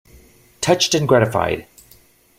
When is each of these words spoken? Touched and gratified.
Touched 0.61 0.95
and 0.95 1.07
gratified. 1.07 1.67